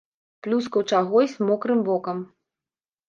[0.47, 2.17] Плюскаў чагось мокрым вокам.